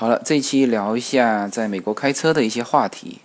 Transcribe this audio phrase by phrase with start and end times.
[0.00, 3.18] 好了，这一期聊一下在美国开车的一些话题。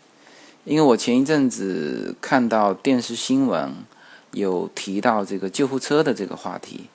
[0.63, 3.71] 因为我前一阵子看到电视新闻
[4.31, 6.89] 有提到这个救护车的这个话题。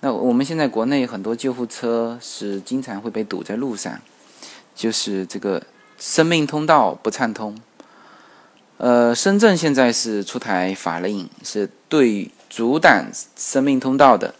[0.00, 4.00] 那我们现在国内很多救护车是经常会被堵在路上，
[4.74, 5.62] 就是这个
[5.96, 7.56] 生命通道不畅通。
[8.78, 13.06] 呃，深圳现在是出台法令，是对阻挡
[13.36, 14.34] 生命通道的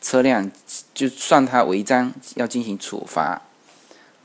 [0.00, 0.50] 车辆，
[0.92, 3.42] 就算它违章，要进行处罚。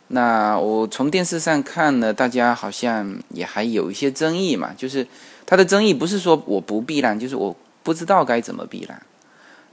[0.09, 5.05] 那我从电视上看呢，大家好像也还有一些争议嘛，就是
[5.45, 8.97] 他的争议不是说我不避让，就是我不知道该怎么避让，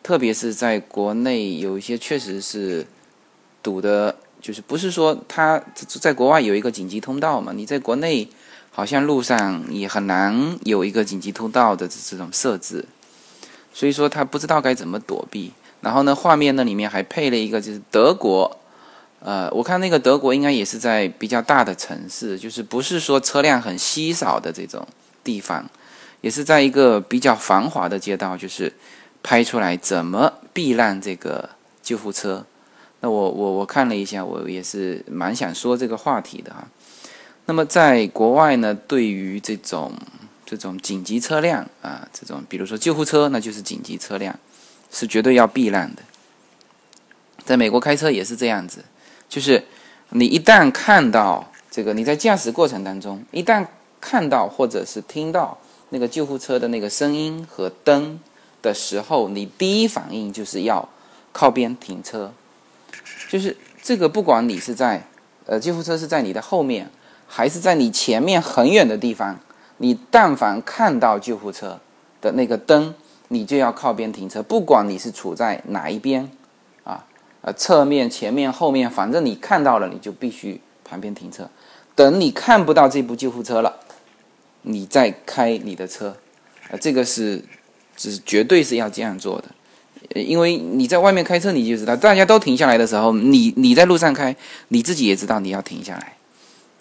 [0.03, 2.85] 特别是在国内有一些确实是
[3.63, 8.29] 堵的，就是不是说他在国外有一个紧急通道嘛，你在国内
[8.73, 12.85] 好像路上也很难有一个紧急通道的这种设置，
[13.73, 15.53] 所以说他不知道该怎么躲避。
[15.81, 18.59] 然后呢，画面那里面还配了一个就是德国。
[19.25, 24.87] 呃，我看那个德国应该也是在比较大的城市，就是不是说车辆很稀少的这种
[25.25, 25.65] 地方，
[26.21, 28.71] 也是在一个比较繁华的街道，就是
[29.23, 31.49] 拍出来怎么避让这个
[31.83, 32.45] 救护车。
[33.01, 36.69] 那我我我看了一下，我也是蛮想说这个话题的哈。
[37.47, 39.95] 那么在国外呢，对于这种
[40.45, 44.39] 这种紧急车辆啊，这种比如说救护车，那就是紧急车辆，
[44.91, 46.03] 是绝对要避让的。
[47.47, 48.85] 在美国开车也是这样子。
[49.29, 49.65] 就是
[50.11, 53.67] 你一旦看到这个，你在驾驶过程当中，一旦
[54.01, 55.59] 看到或者是听到
[55.91, 58.21] 那个救护车的那个声音和灯
[58.63, 60.89] 的时候，你第一反应就是要
[61.33, 62.33] 靠边停车。
[63.29, 65.05] 就是这个，不管你是在
[65.47, 66.89] 呃救护车是在你的后面，
[67.27, 69.41] 还是在你前面很远的地方，
[69.79, 71.81] 你但凡看到救护车
[72.21, 72.95] 的那个灯，
[73.29, 76.31] 你就要靠边停车，不管你是处在哪一边。
[77.47, 81.49] 呃，侧面、前面、后面，反正你看到了，你就必须旁边停车。
[81.95, 83.81] 等你看不到这部救护车了，
[84.63, 86.17] 你再开你的车。
[86.71, 87.45] 呃，这个是，
[87.99, 89.49] 是绝对是要这样做的。
[90.19, 94.35] 因为你在外面开车，你就知道，大家都停下来的时候，你你在路上开，
[94.69, 96.17] 你自己也知道你要停下来。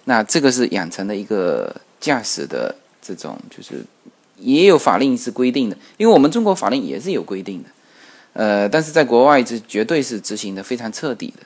[0.06, 3.86] 那这个是养成的一个驾驶的这种，就是
[4.38, 7.70] 也有法令是规定的，因为我们中国法令也是有规定的。
[8.34, 11.44] 呃，但是在国外这绝对是执行的非常彻底的。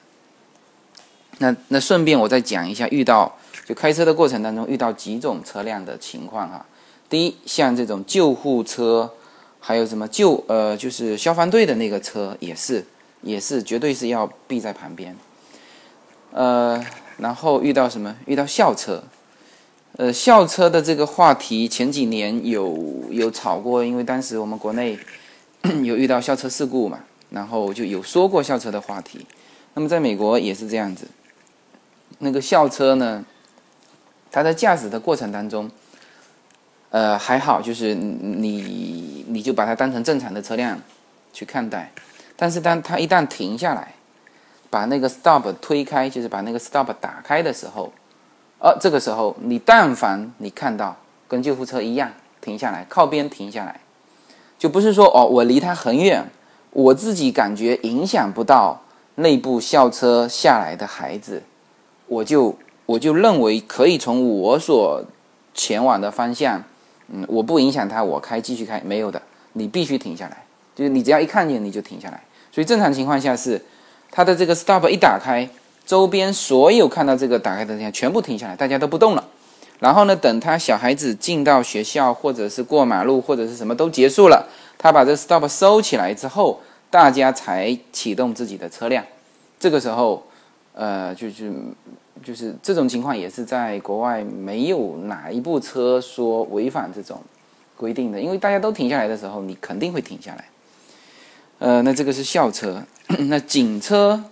[1.40, 6.66] 那那顺便我再讲一下，遇到就开车的过程当中遇到几种车辆的情况哈。
[7.10, 9.12] 第一，像这种救护车，
[9.60, 12.86] 还有什么救呃就是消防队的那个车也是
[13.22, 15.14] 也是绝对是要避在旁边。
[16.32, 16.82] 呃，
[17.18, 18.16] 然后遇到什么？
[18.26, 19.04] 遇到校车。
[19.98, 24.98] 呃，校车的这个话题前几年有有吵过，因为当时我们国内。
[25.84, 27.00] 有遇到校车事故嘛？
[27.30, 29.26] 然后就有说过校车的话题。
[29.74, 31.08] 那么在美国也是这样子。
[32.20, 33.24] 那个校车呢，
[34.32, 35.70] 它在驾驶的过程当中，
[36.90, 40.80] 呃还好，就是你你就把它当成正常的车辆
[41.34, 41.92] 去看待。
[42.36, 43.94] 但是当它一旦停下来，
[44.70, 47.92] 把那个 stop 推开，就是把那个 stop 打开的时候，
[48.60, 50.96] 呃，这个时候你但凡你看到
[51.28, 52.12] 跟救护车一样
[52.42, 53.82] 停下来，靠边停下来。
[54.58, 56.30] 就不是说哦，我离他很远，
[56.72, 58.82] 我自己感觉影响不到
[59.16, 61.44] 内部校车下来的孩子，
[62.08, 65.04] 我就我就认为可以从我所
[65.54, 66.64] 前往的方向，
[67.10, 69.22] 嗯，我不影响他，我开继续开，没有的，
[69.54, 70.46] 你必须停下来，
[70.76, 72.24] 就是你只要一看见你就停下来。
[72.52, 73.64] 所以正常情况下是，
[74.10, 75.48] 他的这个 stop 一打开，
[75.86, 79.27] 周边所有看到这个打开的地方全部停下来，大家都不动了。
[79.80, 89.06] 然后呢，等他小孩子进到学校，或者是过马路，或者是什么都结束了，他把这 stop 收起来之后，大家才启动自己的车辆。
[89.60, 90.26] 这个时候，
[90.74, 91.54] 呃，就是
[92.24, 97.22] 就是这种情况也是在国外没有哪一部车说违反这种
[97.76, 100.46] 规定的，因为大家都停下来的时候，你肯定会停下来。
[101.60, 102.84] 呃，那这个是校车，
[103.30, 104.24] 那警车，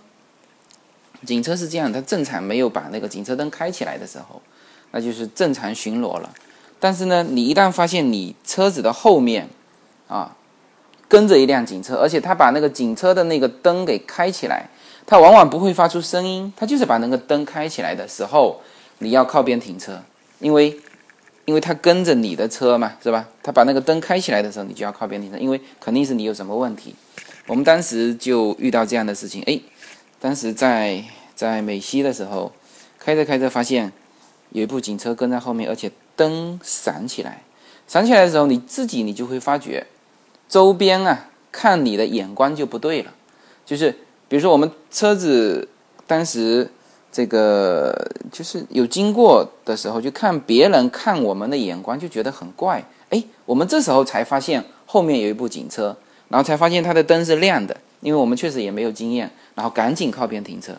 [1.24, 4.42] 警车是这样，它正常没有把那个警车灯开起来的时候。
[4.92, 6.32] 那就是正常巡逻了，
[6.80, 9.48] 但是呢，你一旦发现你车子的后面，
[10.08, 10.34] 啊，
[11.06, 14.68] 跟着一辆警车，而且他把那个警车的那个灯给开起来，
[15.04, 18.62] 他往往不会发出声音，他就是把那个灯开起来的时候，
[18.98, 20.02] 你要靠边停车，
[20.38, 20.80] 因为，
[21.44, 23.28] 因为他跟着你的车嘛，是吧？
[23.42, 26.94] 他把那个灯开起来的时候，你就要靠边停车，因为肯定是你有什么问题。
[27.46, 29.60] 我们当时就遇到这样的事情，哎，
[30.18, 31.04] 当时在
[31.34, 32.50] 在美西的时候，
[32.98, 33.92] 开着开着发现。
[34.50, 37.42] 有一部警车跟在后面，而且灯闪起来，
[37.86, 39.86] 闪起来的时候，你自己你就会发觉，
[40.48, 43.12] 周边啊，看你的眼光就不对了。
[43.64, 43.90] 就是
[44.28, 45.68] 比如说我们车子
[46.06, 46.70] 当时
[47.10, 52.84] 这个就是有经过的时候，就看别人看我们的眼光就觉得很怪。
[53.10, 55.96] 哎，我们这时候才发现后面有一部警车，
[56.28, 60.72] 然后才发现它的灯是亮的，因为我们确实也没有经验，然后赶紧靠边停车，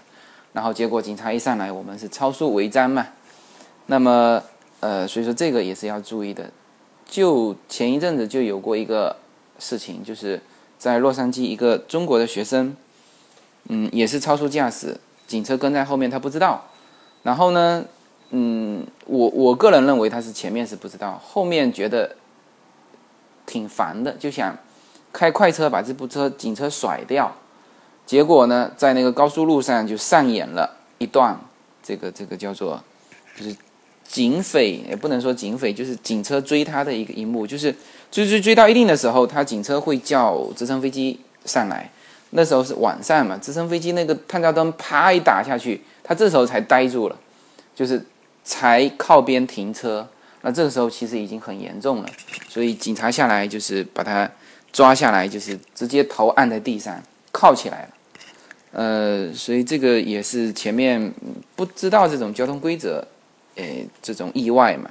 [0.53, 3.07] 然后结果警察一上来，我们是超速违章嘛。
[3.89, 4.44] 那么，
[4.81, 6.51] 呃，所以说这个也是要注意的。
[7.10, 9.16] 就前一阵子就有过一个
[9.60, 10.42] 事情，就是
[10.78, 12.75] 在洛杉矶一个中国的学生，
[13.69, 16.66] 嗯，也是超速驾驶，警车跟在后面，他不知道。
[17.24, 17.86] 然后呢，
[18.31, 22.18] 嗯，我我个人认为他是前面是不知道，后面觉得
[23.45, 24.57] 挺烦的，就想
[25.13, 27.34] 开快车把这部车警车甩掉。
[28.06, 31.39] 结果呢，在那个高速路上就上演了一段
[31.81, 32.84] 这个这个叫做
[33.38, 33.56] 就是。
[34.07, 37.75] 警匪也不能说警匪，就是警车追他的一个一幕，就是
[38.09, 41.89] 追追追到一定的时候，他警车会叫直升飞机上来。
[42.31, 47.18] 那时候是晚上嘛，直升飞机那个探照灯啪一打下去，他这时候才呆住了，
[47.75, 48.06] 就是
[48.44, 50.07] 才靠边停车。
[50.42, 52.10] 那这个时候其实已经很严重了，
[52.48, 54.30] 所以警察下来就是把他
[54.71, 57.01] 抓下来，就是直接头按在地上
[57.31, 57.89] 铐起来了。
[58.71, 61.12] 呃，所以这个也是前面
[61.56, 63.06] 不知道这种交通规则。
[63.57, 64.89] 诶，这种意外嘛，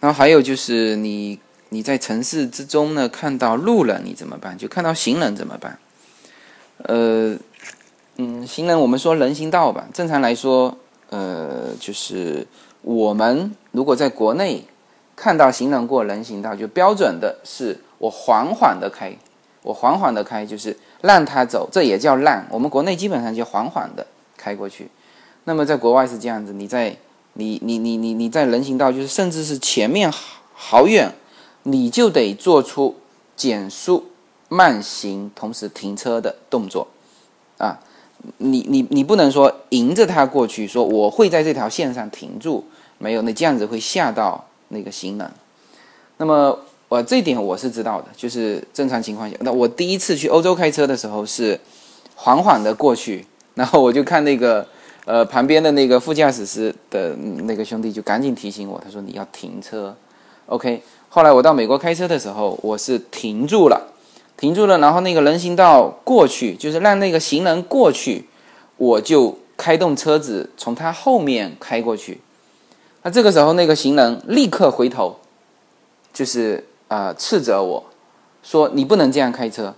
[0.00, 1.38] 然后还有就是你
[1.68, 4.56] 你在城市之中呢，看到路人你怎么办？
[4.58, 5.78] 就看到行人怎么办？
[6.78, 7.36] 呃，
[8.16, 9.88] 嗯，行人我们说人行道吧。
[9.92, 10.76] 正常来说，
[11.10, 12.46] 呃，就是
[12.82, 14.64] 我们如果在国内
[15.14, 19.16] 看到行人过人行道，就标准的是我缓缓的开，
[19.62, 22.46] 我缓缓的开，就是让他走，这也叫让。
[22.50, 24.06] 我们国内基本上就缓缓的
[24.36, 24.88] 开过去。
[25.44, 26.96] 那么在国外是这样子，你在
[27.38, 30.10] 你你你你你在人行道，就是甚至是前面
[30.54, 31.14] 好远，
[31.64, 32.96] 你就得做出
[33.36, 34.06] 减速、
[34.48, 36.88] 慢行，同时停车的动作，
[37.58, 37.78] 啊，
[38.38, 42.64] 你你你不能说迎着他过去，说我会在这条线上停住，
[42.96, 45.30] 没有，那这样子会吓到那个行人。
[46.16, 46.58] 那么
[46.88, 51.60] 我这点我是知道的，就是正常情况下，那我第一次去欧洲开车的时候是
[52.14, 54.66] 缓缓的过去，然后我就看那个。
[55.06, 57.14] 呃，旁边的那个副驾驶室的
[57.44, 59.96] 那个兄弟就赶紧提醒我，他说你要停车
[60.46, 60.82] ，OK。
[61.08, 63.80] 后来我到美国开车的时候，我是停住了，
[64.36, 68.26] 停住了，然后那个人行道过去，就是让那个行人过去，
[68.76, 72.20] 我就开动车子从他后面开过去。
[73.04, 75.20] 那这个时候，那个行人立刻回头，
[76.12, 77.84] 就是啊斥责我
[78.42, 79.72] 说你不能这样开车，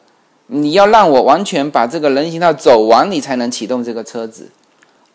[0.46, 4.48] 你要让我完全把这个人行道走完，你才能启动这个车子。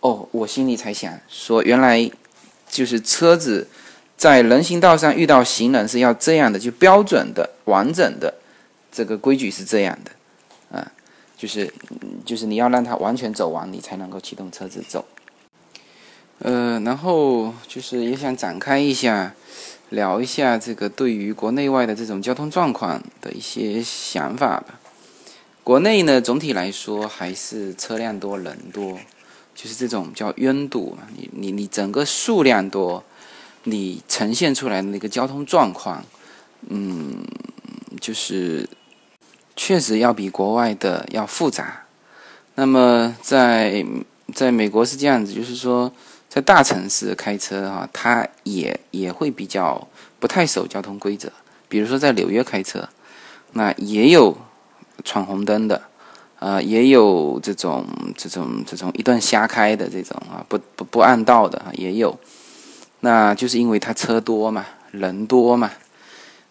[0.04, 2.12] 哦，我心里才想说，原来
[2.70, 3.66] 就是车子
[4.18, 8.34] 在人行道上遇到行人是要这样的，就标准的、完整的
[8.92, 10.92] 这个规矩是这样的，啊，
[11.38, 11.74] 就是
[12.26, 15.06] 就是你要让他完全走完，你才能够启动车子走。
[16.40, 19.34] 呃，然后就是也想展开一下，
[19.92, 24.82] 聊一下这个对于国内外的这种交通状况的一些想法吧。
[25.64, 29.00] 国内呢，总体来说还是车辆多、人多。
[29.56, 33.04] 就是这种叫拥堵，你你你整个数量多，
[33.64, 36.04] 你呈现出来的那个交通状况，
[36.70, 37.24] 嗯，
[38.02, 38.68] 就是
[39.56, 41.84] 确实要比国外的要复杂。
[42.56, 43.86] 那么在
[44.34, 45.92] 在美国是这样子，就是说
[46.28, 49.88] 在大城市开车哈，它也也会比较
[50.20, 51.32] 不太守交通规则。
[51.70, 52.90] 比如说在纽约开车，
[53.54, 54.38] 那也有
[55.04, 55.82] 闯红灯的。
[56.44, 62.20] 呃，也有这种这种这种一段瞎开的这种啊，不不不按道的啊也有，
[63.00, 65.72] 那就是因为他车多嘛，人多嘛。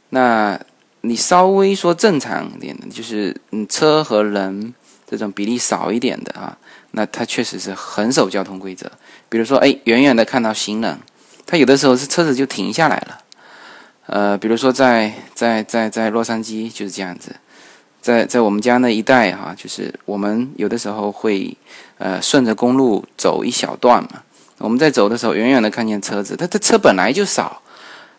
[0.08, 0.58] 那
[1.02, 4.72] 你稍微说正常一点的，就是嗯车和人
[5.06, 6.56] 这种比例少一点的啊，
[6.92, 8.90] 那他确实是很守交通规则。
[9.28, 10.99] 比如说，哎，远远的看到行人，
[11.44, 13.18] 他有的时候是车子就停下来了。
[14.06, 17.37] 呃，比如说在在在在洛杉矶就是这样子。
[18.02, 21.56] 在在我们家那一带哈，就是我们有的时候会，
[21.99, 24.25] 呃，顺着公路走一小段嘛。
[24.59, 27.62] 我们在走的时候，远远的看见车子，他他车本来就少，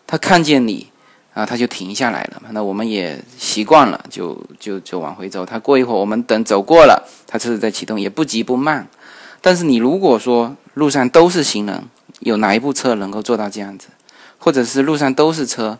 [0.06, 0.90] 他看见你
[1.34, 2.42] 啊，他就停下来了。
[2.50, 5.44] 那我们也习惯了，就就就往回走。
[5.44, 8.88] 他过一会儿，我们等走过了，他车子再启动，也不急不慢。
[9.42, 11.84] 但是你如果说路上都是行人，
[12.20, 13.88] 有哪一部车能够做到这样子？
[14.38, 15.78] 或者是路上都是车，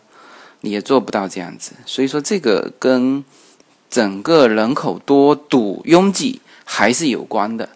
[0.61, 1.71] 你也做不到这样子。
[1.87, 3.25] 所以说这个跟。
[3.89, 7.69] 整个人口多堵拥挤还是有关的。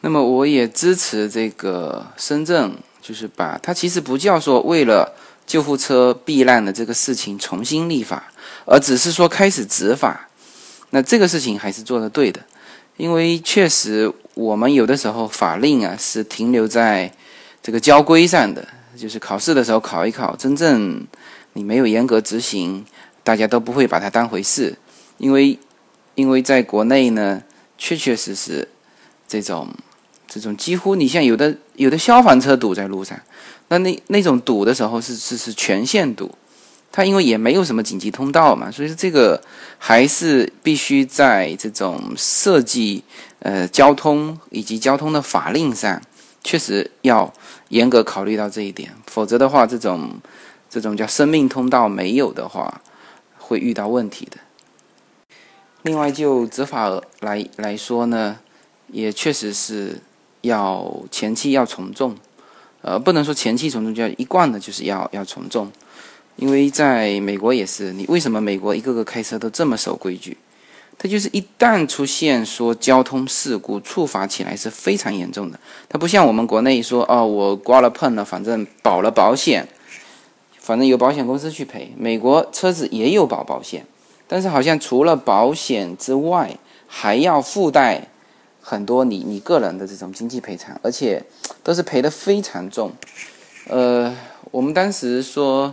[0.00, 5.14] 那么我也支持这个深圳，就是把它其实不叫说为了
[5.46, 8.32] 救护车避难的这个事情重新立法，
[8.64, 10.28] 而只是说开始执法。
[10.90, 12.40] 那这个事情还是做的对的，
[12.96, 17.12] 因为确实我们有的时候法令啊是停留在
[17.60, 18.66] 这个交规上的，
[18.96, 21.04] 就是考试的时候考一考，真正
[21.54, 22.86] 你没有严格执行，
[23.26, 24.78] 大家都不会把它当回事，
[25.18, 25.58] 因为
[26.14, 27.42] 因为在国内呢，
[27.76, 28.68] 确确实实
[29.26, 29.68] 这种
[30.28, 33.18] 这种几乎你像有的有的消防车堵在路上，
[33.66, 36.30] 那那那种堵的时候是是是全线堵。
[36.92, 39.42] 它因为也没有什么紧急通道嘛，所以说这个
[39.76, 43.02] 还是必须在这种设计
[43.40, 46.00] 呃交通以及交通的法令上，
[46.44, 47.30] 确实要
[47.70, 50.12] 严格考虑到这一点，否则的话，这种
[50.70, 52.80] 这种叫生命通道没有的话，
[53.46, 54.38] 会遇到问题的。
[55.82, 58.38] 另外，就执法来来说呢，
[58.88, 60.00] 也确实是
[60.40, 62.16] 要前期要从重，
[62.82, 65.70] 呃，不能说前期从重，就要一贯的就是要要从重。
[66.34, 70.36] 因为在美国也是，你为什么美国一个个开车都这么守规矩？
[70.98, 75.60] 它就是一旦出现说交通事故，处罚起来是非常严重的。
[75.88, 79.68] 它不像我们国内说，哦，我刮了碰了，反正保了保险，
[80.66, 81.92] 反正由保险公司去赔。
[81.96, 83.86] 美国车子也有保保险，
[84.26, 86.58] 但是好像除了保险之外，
[86.88, 88.08] 还要附带
[88.60, 91.22] 很多你你个人的这种经济赔偿，而且
[91.62, 92.90] 都是赔的非常重。
[93.68, 94.12] 呃，
[94.50, 95.72] 我们当时说。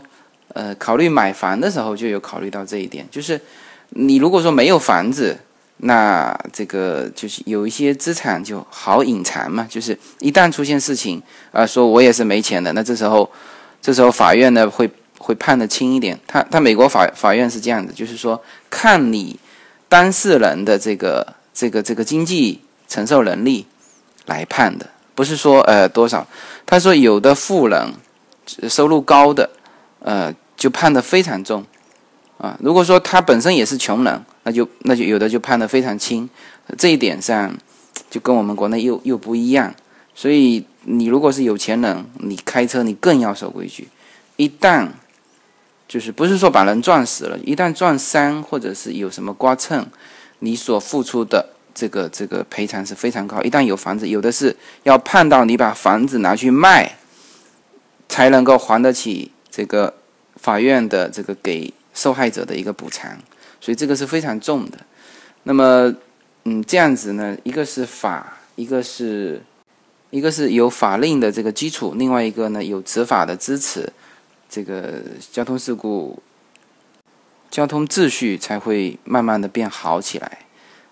[0.49, 3.41] 呃，考虑买房的时候就有考虑到这一点，就是
[3.89, 5.35] 你如果说没有房子，
[5.77, 11.19] 那这个就是有一些资产就好隐藏嘛，就是一旦出现事情，
[11.51, 13.27] 啊，说我也是没钱的，那这时候，
[13.83, 16.19] 这时候法院呢会会判的轻一点。
[16.25, 19.39] 他他美国法法院是这样子，就是说看你
[19.87, 23.67] 当事人的这个这个这个经济承受能力
[24.25, 26.25] 来判的，不是说呃多少。
[26.65, 27.93] 他说有的富人
[28.67, 29.49] 收入高的，
[29.99, 30.33] 呃。
[30.55, 31.65] 就判的非常重，
[32.37, 36.29] 啊，如果说他本身也是穷人，那就那就有的就判的非常轻，
[36.77, 37.53] 这一点上
[38.09, 39.73] 就跟我们国内又又不一样。
[40.15, 43.87] 所以你如果是有钱人，你开车你更要守规矩。
[44.37, 44.87] 一旦
[45.87, 49.85] 就是不是说把人撞死了，一旦撞伤或者是有什么刮蹭，
[50.39, 53.41] 你所付出的这个这个赔偿是非常高。
[53.41, 56.97] 一旦有房子，有的是要判到你把房子拿去卖，
[58.07, 59.93] 才能够还得起这个。
[60.35, 63.17] 法院的这个给受害者的一个补偿，
[63.61, 64.77] 所以这个是非常重的。
[65.43, 65.93] 那么，
[66.43, 69.41] 嗯，这样子呢，一个是法，一个是，
[70.13, 73.91] 一个是有法令的这个基础，另外一个呢有执法的支持，
[74.47, 75.01] 这个
[75.31, 76.21] 交通事故、
[77.49, 80.45] 交通秩序才会慢慢的变好起来。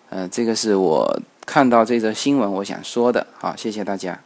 [0.09, 3.27] 呃，这个是我看到这则新闻我想说的。
[3.37, 4.19] 好，谢谢大家。